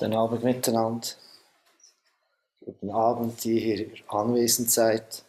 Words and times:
Guten 0.00 0.14
Abend 0.14 0.44
miteinander. 0.44 1.08
Guten 2.64 2.90
Abend, 2.90 3.44
die 3.44 3.60
hier 3.60 3.86
anwesend 4.08 4.70
seid 4.70 5.26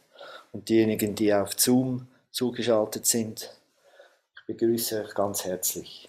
und 0.54 0.70
diejenigen, 0.70 1.14
die 1.14 1.34
auf 1.34 1.60
Zoom 1.60 2.08
zugeschaltet 2.32 3.06
sind. 3.06 3.54
Ich 4.34 4.46
begrüße 4.48 5.04
euch 5.04 5.14
ganz 5.14 5.44
herzlich. 5.44 6.08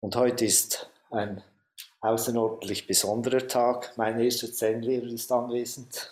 Und 0.00 0.16
heute 0.16 0.46
ist 0.46 0.88
ein 1.10 1.42
außerordentlich 2.00 2.86
besonderer 2.86 3.46
Tag. 3.46 3.98
Mein 3.98 4.18
erster 4.18 4.50
Zen-Lehrer 4.50 5.12
ist 5.12 5.30
anwesend 5.30 6.08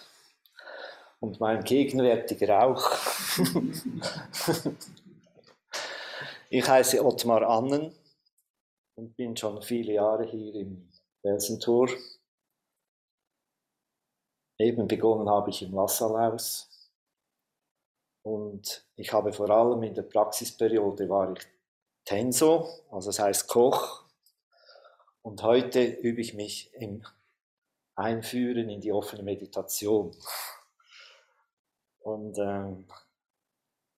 und 1.21 1.41
mein 1.41 1.65
gegenwärtiger 1.65 2.65
auch. 2.65 2.99
ich 6.51 6.69
heiße 6.69 7.03
Ottmar 7.03 7.49
Annen 7.49 7.95
und 8.97 9.17
bin 9.17 9.35
schon 9.39 9.63
viele 9.63 9.95
Jahre 9.95 10.27
hier 10.27 10.55
im 10.57 10.91
Felsentor. 11.23 11.89
Eben 14.59 14.89
begonnen 14.89 15.29
habe 15.29 15.51
ich 15.51 15.63
im 15.63 15.75
Lassalhaus. 15.75 16.69
Und 18.23 18.87
ich 18.97 19.13
habe 19.13 19.33
vor 19.33 19.49
allem 19.51 19.83
in 19.83 19.95
der 19.95 20.03
Praxisperiode 20.03 21.09
war 21.09 21.33
ich 21.33 21.47
Tenso, 22.05 22.69
also 22.91 23.09
das 23.09 23.19
heißt 23.19 23.49
Koch. 23.49 24.05
Und 25.23 25.43
heute 25.43 25.83
übe 25.83 26.21
ich 26.21 26.35
mich 26.35 26.73
im 26.75 27.05
Einführen 27.95 28.69
in 28.69 28.81
die 28.81 28.93
offene 28.93 29.23
Meditation. 29.23 30.15
Und 32.01 32.39
ähm, 32.39 32.87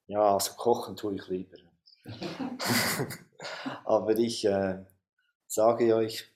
ja, 0.06 0.34
also 0.34 0.54
kochen 0.54 0.96
tue 0.96 1.16
ich 1.16 1.26
lieber. 1.28 1.58
Aber 3.84 4.16
ich 4.18 4.44
äh, 4.44 4.84
sage 5.46 5.94
euch, 5.94 6.31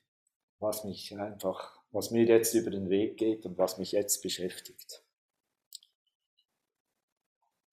was 0.58 0.84
mich 0.84 1.16
einfach, 1.18 1.78
was 1.92 2.10
mir 2.10 2.24
jetzt 2.24 2.54
über 2.54 2.70
den 2.70 2.88
Weg 2.88 3.16
geht 3.16 3.44
und 3.44 3.58
was 3.58 3.78
mich 3.78 3.92
jetzt 3.92 4.22
beschäftigt. 4.22 5.02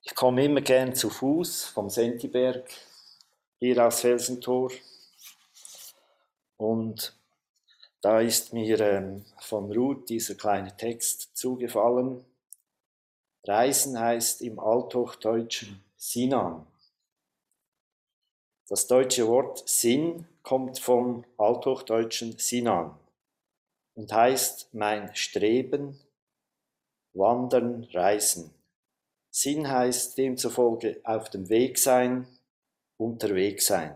Ich 0.02 0.16
komme 0.16 0.44
immer 0.44 0.62
gern 0.62 0.94
zu 0.94 1.10
Fuß 1.10 1.66
vom 1.66 1.90
Sentiberg, 1.90 2.70
hier 3.60 3.86
aus 3.86 4.02
Felsentor. 4.02 4.72
Und 6.58 7.16
da 8.02 8.20
ist 8.20 8.52
mir 8.52 8.80
ähm, 8.82 9.26
von 9.40 9.72
Ruth 9.72 10.10
dieser 10.10 10.36
kleine 10.36 10.76
Text 10.76 11.38
zugefallen. 11.38 12.26
Reisen 13.46 13.98
heißt 13.98 14.42
im 14.42 14.60
Althochdeutschen 14.60 15.82
Sinan. 15.96 16.68
Das 18.70 18.88
deutsche 18.88 19.28
Wort 19.28 19.68
Sinn 19.68 20.26
kommt 20.42 20.80
vom 20.80 21.26
althochdeutschen 21.38 22.38
Sinan 22.38 22.98
und 23.96 24.12
heißt 24.12 24.74
mein 24.74 25.14
Streben, 25.16 26.00
Wandern, 27.14 27.84
Reisen. 27.92 28.54
Sinn 29.30 29.70
heißt 29.70 30.18
demzufolge 30.18 31.02
auf 31.04 31.30
dem 31.30 31.50
Weg 31.50 31.78
sein, 31.78 32.26
unterwegs 32.98 33.66
sein. 33.68 33.96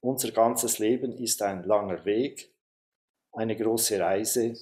Unser 0.00 0.32
ganzes 0.32 0.78
Leben 0.78 1.12
ist 1.12 1.40
ein 1.42 1.64
langer 1.64 2.04
Weg, 2.04 2.52
eine 3.32 3.56
große 3.56 3.98
Reise. 3.98 4.54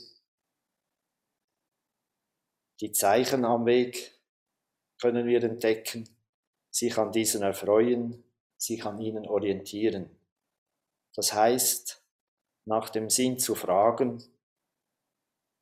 Die 2.81 2.93
Zeichen 2.93 3.45
am 3.45 3.67
Weg 3.67 4.13
können 5.01 5.27
wir 5.27 5.43
entdecken, 5.43 6.09
sich 6.71 6.97
an 6.99 7.13
diesen 7.13 7.43
erfreuen, 7.43 8.23
sich 8.57 8.85
an 8.85 9.01
ihnen 9.01 9.27
orientieren. 9.27 10.11
Das 11.15 11.33
heißt, 11.33 12.03
nach 12.67 12.91
dem 12.91 13.11
Sinn 13.11 13.39
zu 13.39 13.55
fragen 13.55 14.23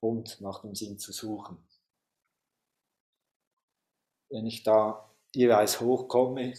und 0.01 0.41
nach 0.41 0.61
dem 0.61 0.75
Sinn 0.75 0.99
zu 0.99 1.13
suchen. 1.13 1.59
Wenn 4.31 4.47
ich 4.47 4.63
da 4.63 5.11
jeweils 5.35 5.81
hochkomme, 5.81 6.55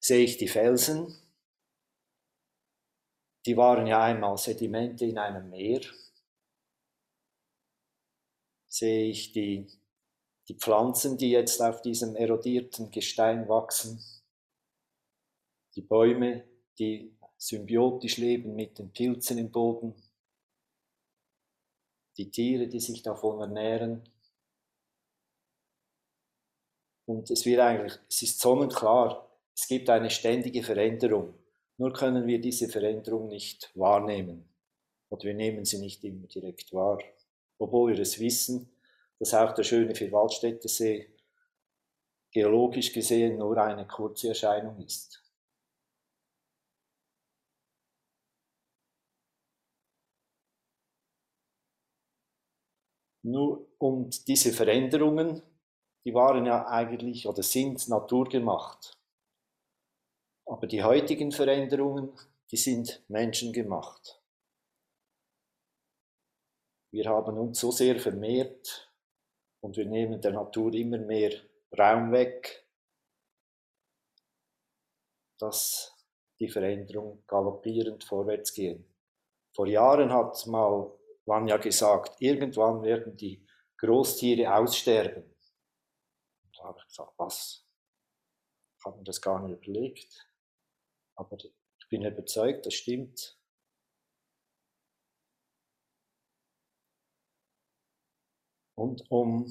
sehe 0.00 0.24
ich 0.24 0.38
die 0.38 0.48
Felsen. 0.48 1.16
Die 3.46 3.56
waren 3.56 3.86
ja 3.86 4.02
einmal 4.02 4.36
Sedimente 4.36 5.04
in 5.04 5.18
einem 5.18 5.50
Meer. 5.50 5.82
Sehe 8.66 9.10
ich 9.10 9.32
die, 9.32 9.66
die 10.48 10.54
Pflanzen, 10.54 11.18
die 11.18 11.30
jetzt 11.30 11.60
auf 11.60 11.82
diesem 11.82 12.16
erodierten 12.16 12.90
Gestein 12.90 13.48
wachsen 13.48 14.02
die 15.74 15.82
Bäume, 15.82 16.44
die 16.78 17.16
symbiotisch 17.38 18.18
leben 18.18 18.54
mit 18.54 18.78
den 18.78 18.92
Pilzen 18.92 19.38
im 19.38 19.50
Boden, 19.50 19.94
die 22.16 22.30
Tiere, 22.30 22.68
die 22.68 22.80
sich 22.80 23.02
davon 23.02 23.40
ernähren. 23.40 24.02
Und 27.06 27.30
es 27.30 27.44
wird 27.46 27.60
eigentlich, 27.60 27.98
es 28.08 28.22
ist 28.22 28.40
sonnenklar, 28.40 29.28
es 29.54 29.66
gibt 29.66 29.88
eine 29.90 30.10
ständige 30.10 30.62
Veränderung. 30.62 31.34
Nur 31.78 31.92
können 31.92 32.26
wir 32.26 32.40
diese 32.40 32.68
Veränderung 32.68 33.28
nicht 33.28 33.72
wahrnehmen. 33.74 34.48
Und 35.08 35.24
wir 35.24 35.34
nehmen 35.34 35.64
sie 35.64 35.78
nicht 35.78 36.04
immer 36.04 36.26
direkt 36.26 36.72
wahr. 36.72 37.02
Obwohl 37.58 37.92
wir 37.92 37.98
es 37.98 38.20
wissen, 38.20 38.70
dass 39.22 39.34
auch 39.34 39.52
der 39.54 39.62
schöne 39.62 39.94
Vierwaldstätter 39.94 40.68
See 40.68 41.08
geologisch 42.32 42.92
gesehen 42.92 43.38
nur 43.38 43.56
eine 43.56 43.86
kurze 43.86 44.30
Erscheinung 44.30 44.80
ist. 44.80 45.22
Nur, 53.22 53.68
und 53.78 54.26
diese 54.26 54.52
Veränderungen, 54.52 55.40
die 56.04 56.12
waren 56.12 56.44
ja 56.44 56.66
eigentlich 56.66 57.28
oder 57.28 57.44
sind 57.44 57.86
naturgemacht. 57.88 58.98
Aber 60.46 60.66
die 60.66 60.82
heutigen 60.82 61.30
Veränderungen, 61.30 62.10
die 62.50 62.56
sind 62.56 63.04
menschengemacht. 63.08 64.20
Wir 66.90 67.04
haben 67.04 67.38
uns 67.38 67.60
so 67.60 67.70
sehr 67.70 68.00
vermehrt 68.00 68.91
und 69.62 69.76
wir 69.76 69.86
nehmen 69.86 70.20
der 70.20 70.32
Natur 70.32 70.74
immer 70.74 70.98
mehr 70.98 71.32
Raum 71.78 72.12
weg, 72.12 72.66
dass 75.38 75.96
die 76.38 76.48
Veränderungen 76.48 77.24
galoppierend 77.26 78.04
vorwärts 78.04 78.52
gehen. 78.52 78.92
Vor 79.54 79.66
Jahren 79.66 80.12
hat 80.12 80.46
mal 80.46 80.92
ja 81.26 81.56
gesagt, 81.56 82.20
irgendwann 82.20 82.82
werden 82.82 83.16
die 83.16 83.46
Großtiere 83.78 84.52
aussterben. 84.52 85.22
Und 86.44 86.58
da 86.58 86.64
habe 86.64 86.78
ich 86.80 86.86
gesagt, 86.86 87.12
was? 87.16 87.66
Ich 88.78 88.84
habe 88.84 88.98
mir 88.98 89.04
das 89.04 89.20
gar 89.20 89.46
nicht 89.46 89.62
überlegt. 89.62 90.28
Aber 91.14 91.36
ich 91.36 91.88
bin 91.88 92.04
überzeugt, 92.04 92.66
das 92.66 92.74
stimmt. 92.74 93.38
Und 98.82 99.08
um 99.12 99.46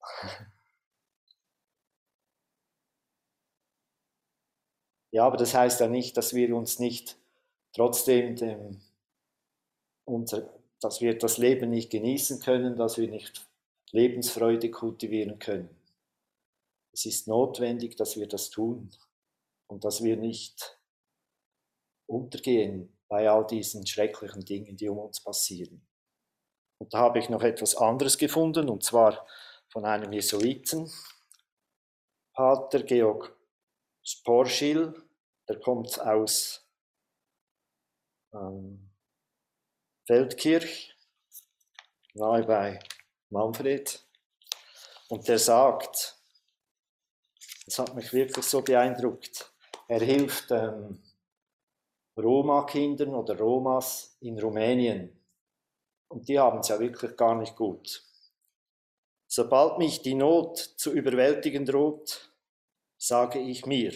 Ja, 5.12 5.26
aber 5.26 5.36
das 5.36 5.54
heißt 5.54 5.80
ja 5.80 5.88
nicht, 5.88 6.16
dass 6.16 6.34
wir 6.34 6.56
uns 6.56 6.78
nicht 6.78 7.18
trotzdem 7.74 8.36
dem, 8.36 8.80
unser, 10.04 10.48
dass 10.80 11.00
wir 11.00 11.18
das 11.18 11.36
Leben 11.36 11.68
nicht 11.70 11.90
genießen 11.90 12.40
können, 12.40 12.76
dass 12.76 12.96
wir 12.96 13.08
nicht 13.08 13.46
Lebensfreude 13.90 14.70
kultivieren 14.70 15.40
können. 15.40 15.68
Es 16.92 17.06
ist 17.06 17.26
notwendig, 17.26 17.96
dass 17.96 18.16
wir 18.16 18.28
das 18.28 18.50
tun 18.50 18.90
und 19.66 19.84
dass 19.84 20.04
wir 20.04 20.16
nicht 20.16 20.78
untergehen 22.06 22.99
bei 23.10 23.28
all 23.28 23.44
diesen 23.44 23.86
schrecklichen 23.86 24.44
Dingen, 24.44 24.76
die 24.76 24.88
um 24.88 24.98
uns 24.98 25.22
passieren. 25.22 25.86
Und 26.78 26.94
da 26.94 26.98
habe 27.00 27.18
ich 27.18 27.28
noch 27.28 27.42
etwas 27.42 27.76
anderes 27.76 28.16
gefunden, 28.16 28.70
und 28.70 28.84
zwar 28.84 29.26
von 29.68 29.84
einem 29.84 30.12
Jesuiten, 30.12 30.90
Pater 32.32 32.82
Georg 32.84 33.36
Sporschil, 34.02 34.94
der 35.48 35.58
kommt 35.58 36.00
aus 36.00 36.66
ähm, 38.32 38.90
Feldkirch, 40.06 40.94
nahe 42.14 42.44
bei 42.44 42.78
Manfred. 43.28 44.06
Und 45.08 45.26
der 45.26 45.38
sagt, 45.38 46.16
das 47.66 47.78
hat 47.80 47.94
mich 47.96 48.12
wirklich 48.12 48.46
so 48.46 48.62
beeindruckt, 48.62 49.52
er 49.88 50.00
hilft 50.00 50.52
ähm, 50.52 51.02
Roma-Kindern 52.20 53.14
oder 53.14 53.38
Romas 53.38 54.16
in 54.20 54.38
Rumänien. 54.38 55.18
Und 56.08 56.28
die 56.28 56.38
haben 56.38 56.60
es 56.60 56.68
ja 56.68 56.78
wirklich 56.78 57.16
gar 57.16 57.34
nicht 57.36 57.56
gut. 57.56 58.04
Sobald 59.26 59.78
mich 59.78 60.02
die 60.02 60.14
Not 60.14 60.58
zu 60.58 60.92
überwältigen 60.92 61.64
droht, 61.64 62.32
sage 62.98 63.38
ich 63.38 63.64
mir, 63.64 63.92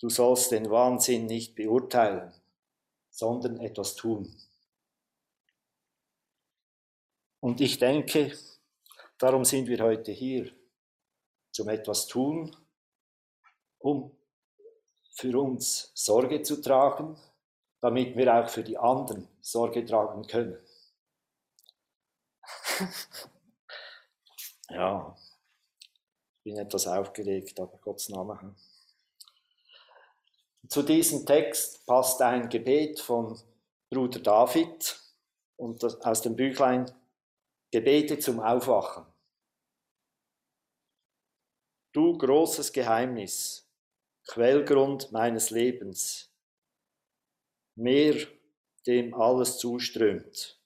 du 0.00 0.08
sollst 0.08 0.52
den 0.52 0.70
Wahnsinn 0.70 1.26
nicht 1.26 1.54
beurteilen, 1.54 2.32
sondern 3.10 3.60
etwas 3.60 3.94
tun. 3.94 4.34
Und 7.40 7.60
ich 7.60 7.78
denke, 7.78 8.32
darum 9.18 9.44
sind 9.44 9.68
wir 9.68 9.80
heute 9.80 10.12
hier, 10.12 10.50
zum 11.50 11.68
etwas 11.68 12.06
tun, 12.06 12.56
um 13.78 14.16
für 15.12 15.38
uns 15.38 15.92
Sorge 15.94 16.42
zu 16.42 16.60
tragen, 16.60 17.16
damit 17.80 18.16
wir 18.16 18.34
auch 18.34 18.48
für 18.48 18.64
die 18.64 18.78
anderen 18.78 19.28
Sorge 19.40 19.84
tragen 19.84 20.26
können. 20.26 20.58
ja, 24.70 25.16
ich 26.36 26.42
bin 26.44 26.58
etwas 26.58 26.86
aufgeregt, 26.86 27.60
aber 27.60 27.78
Gottes 27.78 28.08
Name. 28.08 28.54
Zu 30.68 30.82
diesem 30.82 31.26
Text 31.26 31.84
passt 31.86 32.22
ein 32.22 32.48
Gebet 32.48 33.00
von 33.00 33.38
Bruder 33.90 34.20
David 34.20 34.98
und 35.56 35.84
aus 36.04 36.22
dem 36.22 36.34
Büchlein 36.34 36.90
Gebete 37.70 38.18
zum 38.18 38.40
Aufwachen. 38.40 39.06
Du 41.92 42.16
großes 42.16 42.72
Geheimnis, 42.72 43.61
Quellgrund 44.28 45.12
meines 45.12 45.50
Lebens, 45.50 46.30
Meer, 47.74 48.16
dem 48.86 49.14
alles 49.14 49.58
zuströmt. 49.58 50.60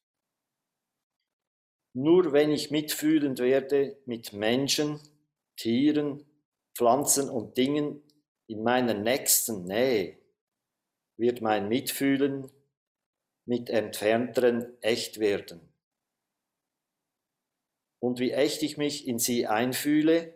Nur 1.94 2.32
wenn 2.32 2.50
ich 2.50 2.70
mitfühlend 2.70 3.38
werde 3.38 3.96
mit 4.06 4.32
Menschen, 4.32 5.00
Tieren, 5.56 6.26
Pflanzen 6.74 7.30
und 7.30 7.56
Dingen 7.56 8.02
in 8.48 8.62
meiner 8.62 8.94
nächsten 8.94 9.64
Nähe, 9.64 10.18
wird 11.16 11.40
mein 11.40 11.68
Mitfühlen 11.68 12.50
mit 13.46 13.70
Entfernteren 13.70 14.76
echt 14.82 15.20
werden. 15.20 15.60
Und 18.00 18.18
wie 18.18 18.32
echt 18.32 18.62
ich 18.62 18.76
mich 18.76 19.08
in 19.08 19.18
sie 19.18 19.46
einfühle, 19.46 20.34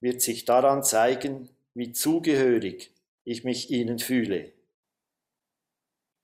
wird 0.00 0.22
sich 0.22 0.46
daran 0.46 0.82
zeigen, 0.82 1.50
wie 1.74 1.92
zugehörig 1.92 2.92
ich 3.24 3.44
mich 3.44 3.70
ihnen 3.70 3.98
fühle, 3.98 4.52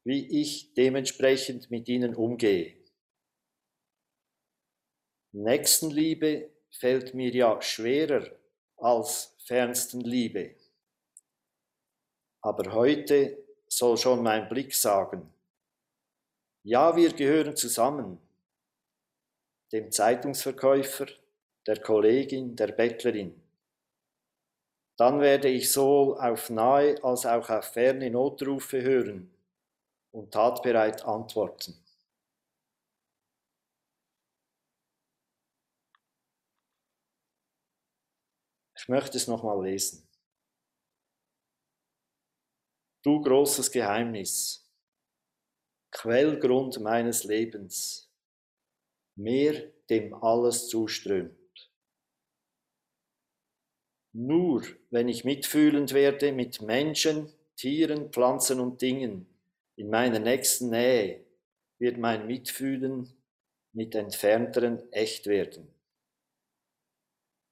wie 0.04 0.40
ich 0.40 0.75
dementsprechend 0.75 1.70
mit 1.70 1.88
ihnen 1.88 2.14
umgehe. 2.14 2.75
Nächstenliebe 5.32 6.50
fällt 6.70 7.14
mir 7.14 7.31
ja 7.31 7.60
schwerer 7.60 8.26
als 8.76 9.34
Fernstenliebe. 9.44 10.56
Aber 12.40 12.72
heute 12.72 13.44
soll 13.69 13.96
schon 13.96 14.22
mein 14.22 14.49
Blick 14.49 14.75
sagen, 14.75 15.32
ja, 16.62 16.96
wir 16.96 17.12
gehören 17.12 17.56
zusammen, 17.56 18.19
dem 19.72 19.90
Zeitungsverkäufer, 19.92 21.06
der 21.66 21.81
Kollegin, 21.81 22.56
der 22.56 22.69
Bettlerin. 22.69 23.40
Dann 24.96 25.20
werde 25.20 25.48
ich 25.48 25.70
sowohl 25.70 26.19
auf 26.19 26.48
nahe 26.48 27.02
als 27.04 27.26
auch 27.26 27.50
auf 27.50 27.66
ferne 27.66 28.10
Notrufe 28.10 28.81
hören 28.82 29.31
und 30.10 30.32
tatbereit 30.32 31.04
antworten. 31.04 31.75
Ich 38.78 38.88
möchte 38.88 39.16
es 39.19 39.26
nochmal 39.26 39.62
lesen. 39.64 40.08
Du 43.02 43.20
großes 43.20 43.70
Geheimnis, 43.70 44.70
Quellgrund 45.90 46.81
meines 46.81 47.25
Lebens, 47.25 48.10
Meer, 49.16 49.72
dem 49.88 50.12
alles 50.14 50.69
zuströmt. 50.69 51.45
Nur 54.18 54.64
wenn 54.88 55.08
ich 55.08 55.26
mitfühlend 55.26 55.92
werde 55.92 56.32
mit 56.32 56.62
Menschen, 56.62 57.30
Tieren, 57.54 58.10
Pflanzen 58.10 58.60
und 58.60 58.80
Dingen 58.80 59.26
in 59.76 59.90
meiner 59.90 60.18
nächsten 60.18 60.70
Nähe, 60.70 61.20
wird 61.78 61.98
mein 61.98 62.26
Mitfühlen 62.26 63.12
mit 63.74 63.94
Entfernteren 63.94 64.90
echt 64.90 65.26
werden. 65.26 65.68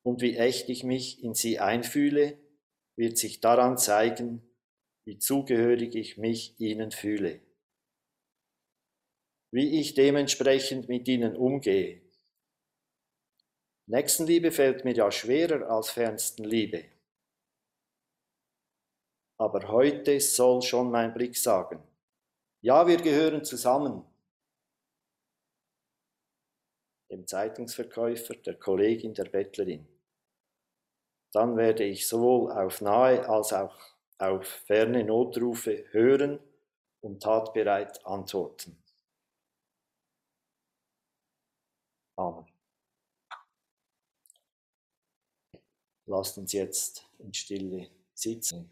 Und 0.04 0.22
wie 0.22 0.38
echt 0.38 0.70
ich 0.70 0.84
mich 0.84 1.22
in 1.22 1.34
sie 1.34 1.58
einfühle, 1.58 2.38
wird 2.96 3.18
sich 3.18 3.40
daran 3.40 3.76
zeigen, 3.76 4.40
wie 5.04 5.18
zugehörig 5.18 5.94
ich 5.94 6.16
mich 6.16 6.58
ihnen 6.58 6.92
fühle. 6.92 7.40
Wie 9.50 9.80
ich 9.80 9.92
dementsprechend 9.92 10.88
mit 10.88 11.08
ihnen 11.08 11.36
umgehe, 11.36 12.00
Nächstenliebe 13.86 14.50
fällt 14.50 14.84
mir 14.84 14.94
ja 14.94 15.10
schwerer 15.10 15.68
als 15.68 15.90
Fernstenliebe. 15.90 16.84
Aber 19.38 19.68
heute 19.68 20.20
soll 20.20 20.62
schon 20.62 20.90
mein 20.90 21.12
Blick 21.12 21.36
sagen, 21.36 21.82
ja, 22.62 22.86
wir 22.86 22.96
gehören 22.96 23.44
zusammen. 23.44 24.04
Dem 27.10 27.26
Zeitungsverkäufer, 27.26 28.36
der 28.36 28.54
Kollegin, 28.58 29.12
der 29.12 29.24
Bettlerin. 29.24 29.86
Dann 31.32 31.56
werde 31.56 31.84
ich 31.84 32.08
sowohl 32.08 32.52
auf 32.52 32.80
nahe 32.80 33.28
als 33.28 33.52
auch 33.52 33.76
auf 34.18 34.46
ferne 34.46 35.04
Notrufe 35.04 35.84
hören 35.90 36.40
und 37.02 37.22
tatbereit 37.22 38.04
antworten. 38.06 38.82
Amen. 42.16 42.53
Lasst 46.06 46.36
uns 46.38 46.52
jetzt 46.52 47.02
in 47.18 47.32
Stille 47.32 47.88
sitzen. 48.14 48.70